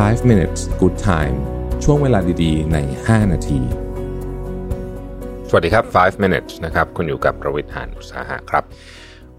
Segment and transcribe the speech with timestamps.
[0.00, 1.36] 5 minutes good time
[1.84, 3.60] ช่วงเวลาดีๆ ใน 5 นาที
[5.48, 8.64] สวัสดีครับ 5 minutes นะครับ คุณอยู่กับประวิทยหานอุตสาหะครับ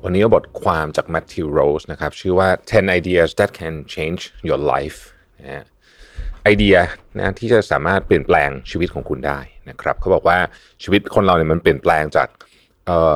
[0.03, 4.99] วันนี้บทความจาก Matthew Rose นะครับ ชื่อว่า 10 ideas that can change your life
[5.41, 5.65] นะ
[6.43, 6.75] ไอเดีย
[7.17, 9.39] นะที่จะสามารถเปลี่ยนแปลงชีวิตของคุณได้
[9.69, 10.37] นะครับ เขาบอกว่า
[10.83, 12.27] ชีวิตคนเราเนี่ยมันเปลี่ยนแปลงจาก
[12.87, 13.15] เอ่อ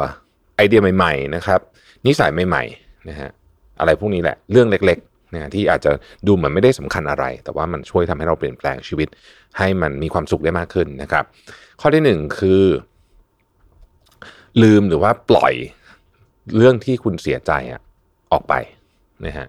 [0.56, 1.60] ไอเดียใหม่ ๆ นะครับ
[2.06, 3.30] นิสัยใหม่ๆนะฮะ
[3.80, 5.92] อะไรพวกนี้แหละ เรื่องเล็กๆ นะที่อาจจะ
[6.28, 9.08] ดูเหมือนไม่ได้สำคัญอะไร แต่ว่ามันช่วยทำให้เราเปลี่ยนแปลงชีวิต
[9.58, 11.24] ให้มันมีความสุขได้มากขึ้นนะครับ
[11.82, 12.64] ข้อที่หนึ่งคือ
[14.64, 15.54] ลืมหรือว่าปล่อย
[16.56, 17.82] เรื่องที่คุณเสียใจอะ
[18.32, 18.54] ออกไป
[19.26, 19.48] นะฮะ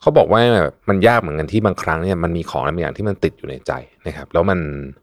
[0.00, 0.40] เขาบอกว่า
[0.88, 3.72] มันยากเหมือนกันที่บางครั้งเนี่ยมันมีของอะไรบางอย่างที่มันติดอยู่ในใจ
[4.06, 4.58] นะครับ แล้วมัน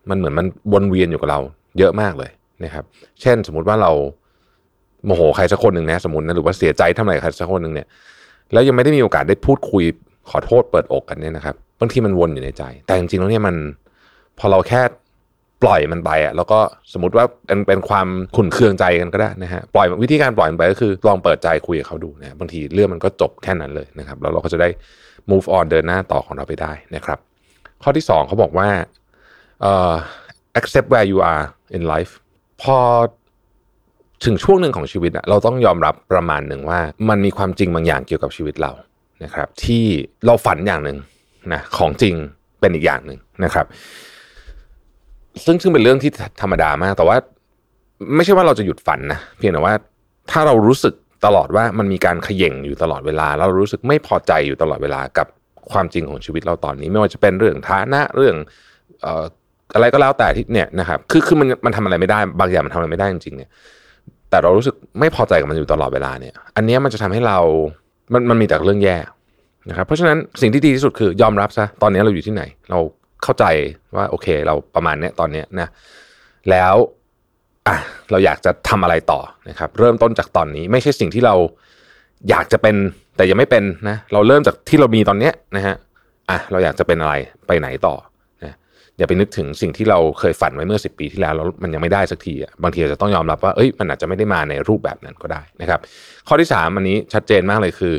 [0.09, 1.39] มันเหมือนมันวนเวียนอยู่กับเรา
[1.79, 2.31] เยอะมากเลย
[2.63, 2.83] นะครับ
[3.21, 3.91] เช่นสมมุติว่าเรา
[5.05, 7.87] โมโหใครสักคนหนึ่งนะสมมตินะหรือว่าเสียใจทำอะไรใครสักคนหนึ่งเนี่ย
[8.53, 9.83] แล้วยังไม่ได้มีโอกาสได้พูดคุย
[10.29, 13.55] ขอโทษเปิดอกกันเนี่ยนะครับบางทีมันวนอยู่ในใจ แต่จริงๆแล้วเนี่ยมัน
[14.39, 14.81] พอเราแค่
[15.63, 16.59] ปล่อยมันไปอะแล้วก็
[16.93, 24.69] สมมติว่าเป็นเป็นความขุนเคืองใจกันก็ได้นะฮะปล่อยวิธีการปล่อยมันไปก็คือลองเปิดใจคุยกับเขาดูนะบางทีเรื่องมันก็จบแค่นั้นเลยนะครับแล้วเราก็จะได้
[25.31, 27.19] move on เดินหน้าต่อของเราไปได้นะครับ
[27.83, 28.69] ข้อที่สองเขาบอกว่า
[29.61, 29.93] เอ่อ
[30.59, 31.43] accept where you are
[31.77, 32.11] in life
[32.61, 32.77] พอ
[34.25, 36.79] ถึงช่วงหนึ่งของชีวิตอะเราต้องยอมรับประมาณหนึ่งว่า
[37.09, 38.71] มันมีความจริงบางอย่างเกี่ยวกับชีวิตเรา
[39.23, 39.83] นะครับ ที่
[40.25, 40.97] เราฝันอย่างหนึ่ง
[41.53, 42.15] นะของจริง
[42.59, 43.65] เป็นอีกอย่างหนึ่งนะครับ
[45.45, 47.17] ซึ่งซึ่งเป็นเรื่องที่ธรรมดามาก แต่ว่า
[48.15, 49.73] ไม่ใช่ว่าเราจะหยุดฝันนะเพียงแต่ว่า
[50.31, 50.93] ถ้าเรารู้สึก
[51.25, 55.27] ตลอดว่ามันมีการขย่งอยู่ตลอดเวลาแล้วเรารู้สึกไม่พอใจอยู่ตลอดเวลากับ
[55.71, 58.35] ความจริงของชีวิตเราตอนนี้ ไม่ว่าจะเป็นเรื่องฐานะเรื่อง
[59.05, 59.07] อ
[59.75, 63.49] อะไรก็แล้วแต่ที่เนี่ยนะครับคือคือมันมันทำอะไรไม่ได้ บางอย่างมันทำอะไรไม่ได้จริงๆเนี่ย
[64.29, 67.39] แต่เรารู้สึกไม่พอใจกับมันอยู่ตลอดเวลาเนี่ย อันนี้มันจะทำให้เรา
[68.13, 68.97] มันมันมีแต่เรื่องแย่
[69.69, 72.79] นะครับเพราะฉะนั้นสิ่งที่ดีที่สุดคือยอมรับซะตอนนี้เราอยู่ที่ไหน เรา
[73.23, 73.45] เข้าใจ
[73.95, 75.69] ว่าโอเคเราประมาณเนี้ยตอนเนี้ยนะ
[76.49, 76.75] แล้ว
[77.67, 77.75] อะ
[78.11, 79.19] เราอยากจะทำอะไรต่อ
[79.49, 81.35] นะครับ เริ่มต้นจากตอนนี้ไม่ใช่สิ่งที่เรา
[82.29, 82.75] อยากจะเป็น
[83.17, 85.75] แต่ยังไม่เป็นนะเราเริ่มจากที่เรามีตอนเนี้ยนะฮะ
[86.29, 87.13] อะเราอยากจะเป็นอะไร
[87.47, 87.95] ไปไหนต่อ
[88.97, 95.79] อย่าไปนึกถึงสิ่งที่เราเคยฝันไว้เมื่อ 10 ปีที่แล้วแล้วมันยังไม่ได้สักทีอะบางทีเราจะต้องยอมรับว่าเอ้ยมันอาจจะไม่ได้มาในรูปแบบนั้นก็ได้นะครับ
[96.27, 97.95] ข้อที่ 3 อันนี้ชัดเจนมากเลยคือ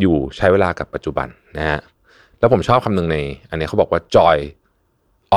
[0.00, 1.80] อยู่ใช้เวลากับปัจจุบันนะฮะ
[2.38, 3.18] แล้วผมชอบคำหนึ่งใน
[3.50, 4.36] อันนี้เขาบอกว่า joy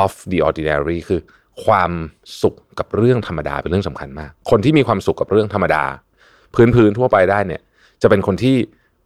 [0.04, 1.22] of the ordinary คือ
[1.66, 1.92] ความ
[2.42, 5.84] สุขกับเรื่องธรรมดาเป็นเรื่องสำคัญมาก คนที่มีความสุขกับเรื่องธรรมดา
[6.56, 7.62] พื้นๆทั่วไปได้เนี่ย
[8.02, 8.56] จะเป็นคนที่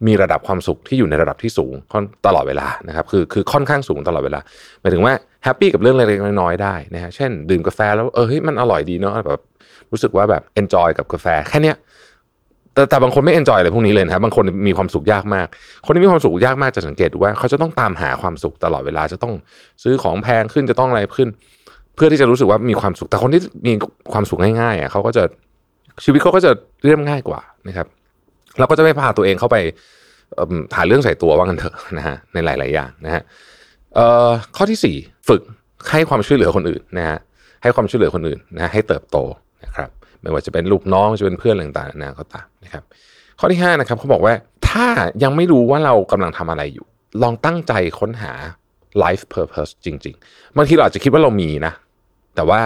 [0.06, 1.72] มีระดับความสุขที่อยู่ในระดับที่สูง
[2.26, 4.40] ตลอดเวลานะครับคือคือค่อนข้างสูงตลอดเวลา
[4.80, 5.12] หมายถึงว่า
[5.44, 9.40] happy กับเรื่องเล็กๆน้อยๆได้นะฮะเช่น ดื่มกาแฟแล้วเออเฮ้ยมันอร่อยดีเนาะแบบ
[9.92, 11.76] รู้สึกว่าแบบ enjoy กับกาแฟแค่เนี้ย
[12.74, 15.46] แต่แต่บางคนไม่ enjoy อะไรพวกนี้เลยนะครับบางคนมีความสุขยากมาก
[15.86, 19.32] คนที่มีความสุขยากมากจะสังเกตดูว่า เขาจะต้องตามหาความสุขตลอดเวลาจะต้อง
[19.82, 21.28] ซื้อของแพงขึ้นจะต้องอะไรขึ้น
[21.94, 23.72] เพื่อที่จะรู้สึกว่ามีความสุขแต่คนที่มี
[24.12, 25.24] ความสุขง่ายๆอะเขาก็จะ
[26.04, 26.50] ชีวิตเขาก็จะ
[26.84, 27.86] เรียบง่ายกว่านะครับ
[28.58, 29.56] เราก็จะไม่พาตัวเองเข้าไป
[30.76, 33.22] หาเรื่องใส่ตัวว่ากันเถอะนะฮะในหลาย ๆ อย่างนะฮะ
[34.56, 34.96] ข้อที่สี่
[35.28, 35.40] ฝึก
[35.90, 37.18] ให้ความช่วยเหลือคนอื่นนะฮะ
[37.62, 39.16] ให้ความช่วยเหลือคนอื่นนะให้เติบโต
[39.64, 39.90] นะครับ
[40.22, 42.82] ไม่ว่าจะเป็นลูกน้องจะเป็นเพื่อนต่างๆนะก็ตามนะครับ
[43.38, 44.34] ข้อที่ห้านะครับเขาบอกว่า
[44.68, 44.86] ถ้า
[45.22, 46.86] ยังไม่รู้ว่าเรากำลังทำอะไรอยู่
[47.22, 48.32] ลองตั้งใจค้นหา
[49.02, 51.72] life purpose จริงๆบางทีเราอาจจะคิดว่าเรามีนะ
[52.36, 52.60] แต่ว่า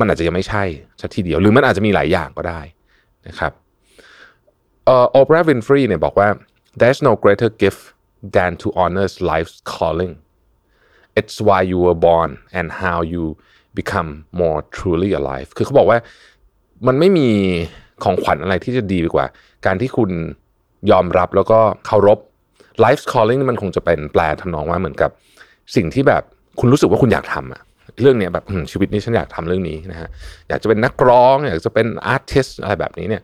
[0.00, 0.62] มันอาจจะยังไม่ใช่
[1.00, 2.60] สักทีเดียว หรือมันอาจจะมีหลายอย่างก็ได้
[3.28, 3.52] นะครับ
[4.86, 6.28] โอปราห์วินฟรีเนี่ยบอกว่า
[6.80, 7.82] there's no greater gift
[8.34, 10.12] than to honor life's calling
[11.18, 13.24] it's why you were born and how you
[13.78, 14.10] become
[14.40, 15.98] more truly alive คือเขาบอกว่า
[16.86, 17.28] มันไม่มี
[18.04, 19.26] ของขวัญอะไรที่จะดีไปกว่า
[19.66, 20.10] การที่คุณ
[20.90, 22.18] ยอมรับแล้วก็เคารพ
[22.84, 25.10] life's calling มันคงจะเป็นแปลทำนองว่าเหมือนกับ
[25.76, 26.22] สิ่งที่แบบ
[26.60, 27.62] คุณรู้สึกว่าคุณอยากทำอะ
[28.00, 30.08] เรื่องเนี้ยแบบชีวิตนี้ฉันอยากทำเรื่องนี้นะฮะ
[30.48, 33.22] อยากจะเป็นนักร้อง อยากจะเป็นอาร์ติสอะไรแบบนี้เนี่ย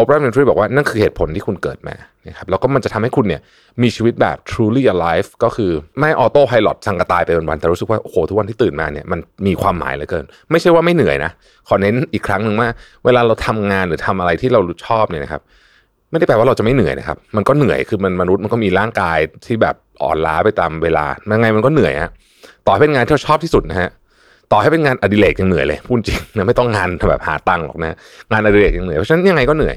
[0.00, 1.94] โอปราห์วินฟรีบอกว่านั่นคือเหตุผลที่คุณเกิดมา
[2.28, 3.40] นะครับแล้วก็มันจะทำให้คุณเนี่ย
[3.82, 11.30] มีชีวิตแบบ truly alive ก็คือไม่ออโต้ไพายロสังกตายไปวันๆแต่รู้สึกว่าโอ้โหทุกวันที่ตื่นมาเนี่ยมันมีความหมายเหลือเกิน ไม่ใช่ว่าไม่เหนื่อยนะ
[11.68, 12.68] ขอเน้นอีกครั้งหนึ่งว่า
[13.04, 15.42] เวลาเราทำงานหรือทำอะไรที่เราชอบเนี่ยนะครับ
[16.10, 22.12] ไม่ได้แปลว่าเราจะไม่เหนื่อยนะครับ มันก็เหนื่อยคือมันมนุษย์มันก็มีร่างกายที่แบบอ่อนล้าไปตามเวลายังไงมันก็เหนื่อยฮะ
[22.66, 23.90] ต่อให้เป็นงานที่เราชอบที่สุดนะฮะ
[24.52, 27.96] ต่อให้เป็นงานอดิเรกยังเหนื่อยเลยพูดจริงนะไม่ต้องงานแบบหาตังค์หรอกนะ
[28.32, 29.76] งานอดิเรกยังเหนื่อยเพราะฉะนั้นยังไงก็เหนื่อย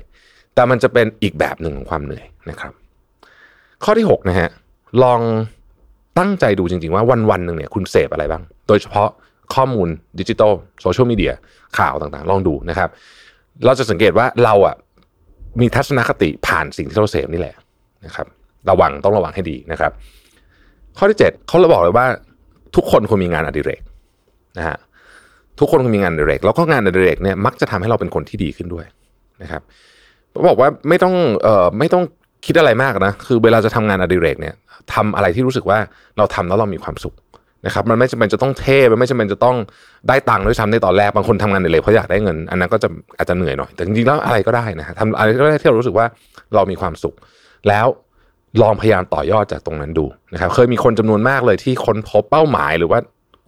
[0.56, 2.74] แต่มันจะเป็นอีกแบบหนึ่งของความเหนื่อยนะครับ
[3.84, 4.50] ข้อที่6นะฮะ
[5.04, 5.20] ลอง
[6.20, 9.10] ตั้งใจดูจริง ๆ ว่าวันวันหนึ่งเนี่ยคุณเสพอะไรบ้าง โดยเฉพาะ
[9.56, 9.88] ข้อมูล
[10.20, 11.34] ดิจิทัลโซเชียลมีเดีย
[11.78, 12.90] ข่าวต่างๆ ลองดูนะครับ
[13.66, 14.76] เราจะสังเกตว่าเราอะ
[15.62, 17.56] มีทัศนคติผ่านสิ่งที่เราเสพนี่แหละ
[18.06, 18.28] นะครับ
[18.70, 19.92] ระวังต้องระวังให้ดีนะครับ
[20.98, 22.06] ข้อที่ 7เขาเราบอกเลยว่า
[22.76, 23.82] ทุกคนควรมีงานอดิเรก
[24.58, 24.78] นะฮะ
[25.60, 28.86] ทุกคนควรมีงานอดิเรก แล้วก็งานอดิเรกเนี่ยมักจะทำให้เราเป็นคนที่ดีขึ้นด้วย
[29.42, 29.62] นะครับ
[30.50, 32.04] บอกว่าไม่ต้องเอ่อไม่ต้อง
[32.46, 34.56] คิดอะไรมากนะคือเวลาจะทำงานอดิเรกเนี่ย
[34.94, 35.80] ทำอะไรที่รู้สึกว่า
[36.18, 37.16] เราทำแล้วเรามีความสุข
[37.66, 39.56] นะครับมันไม่จำเป็นจะต้องเท่มันไม่จำเป็นจะต้อง
[40.08, 46.06] ได้ตังค์ด้วยซ้ำในตอนแรกบางคนทำงานอดิเรกเพราะอยากได้เงิน อันนั้นก็จะอาจจะเหนื่อยหน่อย แต่จริงๆแล้วอะไรก็ได้นะฮะทำอะไรก็ได้ที่เรารู้สึกว่า
[46.56, 47.16] เรามีความสุข
[47.70, 47.88] แล้ว
[48.62, 53.00] ลองพยายามต่อยอดจากตรงนั้นดูนะครับ เคยมีคนจำนวนมากเลยที่ค้นพบเป้าหมาย หรือว่า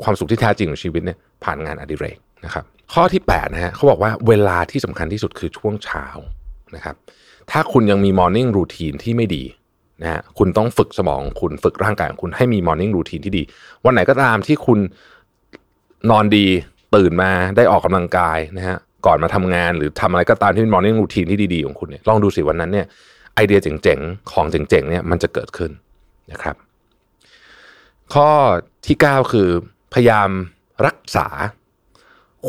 [0.03, 6.05] ความสุขที่แท้จริงของชีวิตเนี่ยผ่านงานอดิเรกนะครับ ข้อที่8นะฮะเขาบอกว่าเวลาที่สำคัญที่สุดคือช่วงเช้า
[6.75, 6.95] นะครับ
[7.51, 9.43] ถ้าคุณยังมี morning routine ที่ไม่ดี
[10.01, 13.43] นะฮะคุณต้องฝึกสมองคุณฝึกร่างกายของคุณให้มี morning routine ที่ดี
[13.85, 14.79] วันไหนก็ตามที่คุณ
[16.09, 16.45] นอนดี
[16.95, 22.85] ตื่นมาได้ออกกำลังกายนะฮะก่อนมาทำงานหรือทำอะไรก็ตามที่เป็น morning routine ที่ดีๆของคุณเนี่ยลองดูสิวันนั้นเนี่ย
[23.35, 25.71] ไอเดียเจ๋งๆ ของเจ๋งๆเนี่ยมันจะเกิดขึ้น
[26.31, 26.55] นะครับ
[28.13, 28.29] ข้อ
[28.85, 29.49] ที่ 9 คือ
[29.93, 30.29] พยายาม
[30.85, 31.27] รักษา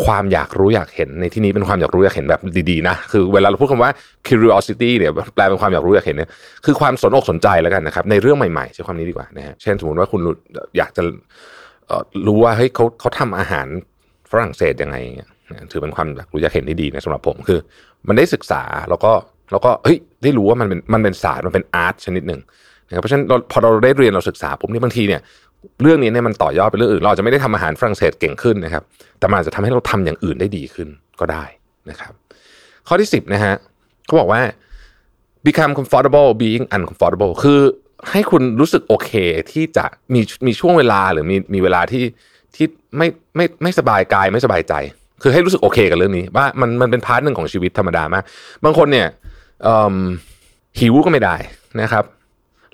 [0.05, 2.41] ความอยากรู้อยากเห็นในที่นี้เป็นความอยากรู้อยากเห็นแบบ
[2.71, 3.93] ดีๆนะคือเวลาเราพูดคำว่า
[4.29, 6.31] curiosity เนี่ยแปลเป็นความอยากรู้อยากเห็นเนี่ย
[6.65, 10.21] คือความสนอกสนใจแล้วกันนะครับในเรื่องใหม่ๆใช้ความนี้ดีกว่านะฮะเช่นสมมติว่าคุณ
[10.79, 11.03] อยากจะ
[12.27, 13.67] รู้ว่าเฮ้ยเขาเขาทำอาหาร
[14.31, 14.97] ฝรั่งเศสยังไง
[15.71, 17.59] ถือเป็นความอยากรู้อยากเห็นที่ดีนะสำหรับผมคือ
[18.09, 19.13] มันได้ศึกษาแล้วก็
[19.53, 22.41] แล้วก็เฮ้ยได้รู้ว่ามันเป็นมันเป็นศาสตร์มันเป็นอาร์ตชนิดหนึ่ง
[22.89, 25.21] นะครับเพราะฉะนั้นพอเราได้เรียนเราศึกษาปุ๊บนี่บางทีเนี่ย
[25.83, 28.83] เรื่องนี้เนี่ยมันต่อยอดไปเรื่องอื่น เราจะไม่ได้ทำอาหารฝรั่งเศสเก่งขึ้นนะครับ
[29.19, 30.89] แต่มันอาจจะทำให้เราทำอย่างอื่นได้ดีขึ้น
[31.21, 31.45] ก็ได้
[31.91, 32.13] นะครับ
[32.89, 33.55] ข้อที่ 10นะฮะ
[34.07, 34.43] เขาบอกว่า
[35.47, 37.61] become comfortable being uncomfortable คือ
[38.11, 39.11] ให้คุณรู้สึกโอเค
[39.53, 39.85] ที่จะ
[40.15, 42.05] มีมีช่วงเวลาหรือมีมีเวลาที่
[42.55, 42.67] ที่
[42.97, 44.75] ไม่ไม่ไม่สบายกายไม่สบายใจ
[45.23, 48.25] คือให้รู้สึกโอเคกับเรื่องนี้ ว่ามันมันเป็น part หนึ่งของชีวิตธรรมดามาก
[48.65, 49.07] บางคนเนี่ย
[50.81, 51.37] หิวก็ไม่ได้
[51.81, 52.05] นะครับ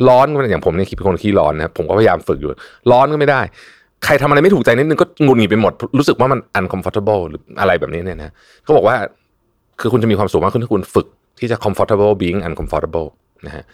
[0.08, 2.48] ร้อนก็อย่างผมเนี่ยเป็นคนขี้ร้อนนะผมก็พยายามฝึกอยู่
[2.90, 3.40] ร้อนก็ไม่ได้
[4.04, 8.32] ใครทำอะไรไม่ถูกใจนิดนึงก็งุนหงิดไปหมด รู้สึกว่ามัน uncomfortable หรืออะไรแบบนี้เนี่ยนะ
[8.64, 8.96] เขาบอกว่า
[9.80, 11.06] คือคุณจะมีความสุขมากขึ้นถ้าคุณฝึก
[11.38, 13.08] ที่จะ comfortable being uncomfortable
[13.46, 13.64] นะฮะ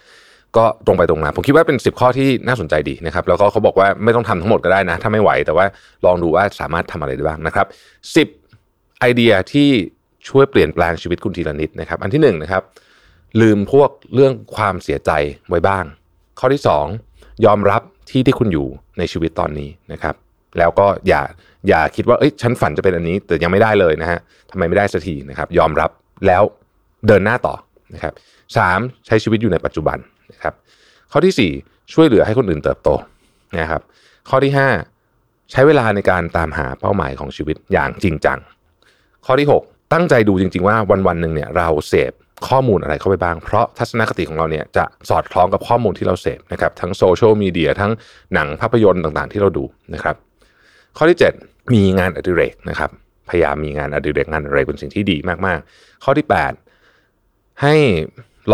[0.57, 5.65] ก็ตรงไปตรงมาผมคิดว่าเป็น 10 ข้อที่น่าสนใจดีนะครับ แล้วก็เขาบอกว่าไม่ต้องทำทั้งหมดก็ได้นะ ถ้าไม่ไหวแต่ว่า
[6.05, 7.67] ลองดูว่าสามารถทำอะไรได้บ้างนะครับ
[8.53, 9.69] 10 ไอเดียที่
[10.29, 12.63] ช่วยเปลี่ยนแปลงชีวิตคุณทีละนิดนะครับ อันที่1นนะครับ
[13.41, 15.11] ลืมพวกเรื่องความเสียใจ
[15.49, 15.83] ไว้บ้าง
[16.39, 16.61] ข้อที่
[17.03, 20.15] 2 ยอมรับที่ที่คุณอยู่ในชีวิตตอนนี้นะครับ
[20.57, 21.21] แล้วก็อย่า
[21.67, 24.19] อย่าคิดว่าเอ้ยฉันฝันจะเป็นอันนี้ แต่ยังไม่ได้เลยนะฮะ
[24.51, 25.89] ทำไมไม่ได้สักทีนะครับ ยอมรับ
[26.27, 26.43] แล้ว
[27.07, 27.55] เดินหน้าต่อ
[27.93, 28.13] นะครับ
[28.57, 29.97] สามใช้ชีวิตอยู่ในปัจจุบัน
[30.33, 30.53] นะครับ
[31.11, 32.89] ข้อที่ 4 ช่วยเหลือให้คนอื่นเติบโต
[33.59, 33.81] นะครับ
[34.29, 34.53] ข้อที่
[35.01, 38.39] 5 ใช้เวลาในการตามหาเป้าหมายของชีวิตอย่างจริงจัง
[39.25, 42.11] ข้อที่ 6 ตั้งใจดูจริง ๆ ว่าวันวันหนึ่งเนี่ยเราเสพ
[42.47, 47.91] ข้อมูลอะไรเข้าไปบ้าง เพราะทัศนคติของเราเนี่ยจะสอดคล้องกับข้อมูลที่เราเสพนะครับทั้งโซเชียลมีเดียทั้ง
[48.33, 50.15] หนังภาพยนตร์ต่างๆ ที่เราดูนะครับ
[50.97, 52.89] ข้อที่ 7 มีงานอดิเรกนะครับ
[53.29, 56.25] พยายามมีงานอดิเรกงานอดิเรเป็นสิ่งที่ดีมากๆ ข้อที่
[56.93, 57.75] 8 ให้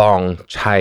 [0.00, 0.18] ลอง
[0.54, 0.76] ใช้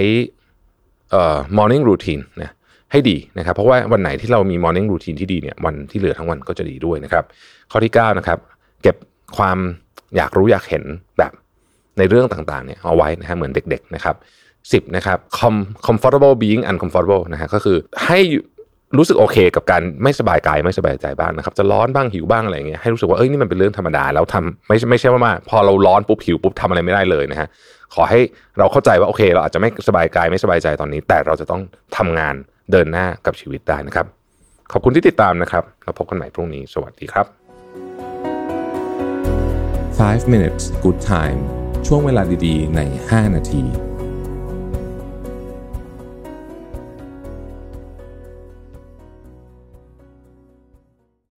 [1.12, 2.52] เอ่อ morning routine นะ
[2.92, 7.24] ให้ดีนะครับ เพราะว่าวันไหนที่เรามี morning routine ที่ดีเนี่ยวันที่เหลือทั้งวันก็จะดีด้วยนะครับ
[7.72, 8.40] ข้อที่ 9 นะครับ
[8.82, 8.96] เก็บ
[9.38, 9.58] ความ
[10.16, 10.84] อยากรู้อยากเห็น
[11.18, 11.32] แบบ
[11.98, 14.16] ในเรื่องต่างๆเนี่ยเอาไว้นะฮะเหมือนเด็กๆนะครับ
[14.86, 15.18] 10นะครับ
[15.88, 18.20] comfortable being uncomfortable นะฮะก็คือให้
[18.98, 27.48] รู้สึกโอเคกับการไม่สบายกายไม่สบายใจบ้างนะครับ จะร้อนบ้างหิวบ้างอะไรเงี้ยให้รู้สึกว่าเอ้ยนี่มันเป็นเรื่องธรรมดาแล้วทำไม่ไม่ใช่ว่ามาพอเราร้อนปุ๊บหิวปุ๊บทำอะไรไม่ได้เลยนะฮะ
[27.94, 28.20] ขอให้
[28.60, 31.62] เราเข้าใจว่าโอเค เราอาจจะไม่สบายกายไม่สบายใจตอนนี้ แต่เราจะต้อง
[31.98, 32.36] ทำงาน
[32.72, 34.06] เดินหน้ากับชีวิตได้นะครับ
[34.72, 37.26] ขอบคุณที่ติดตามนะครับ แล้วพบกันใหม่พรุ่งนี้ สวัสดีครับ
[40.00, 41.40] 5 minutes good time
[41.90, 43.64] ช่วงเวลาดีๆ ใน 5 นาที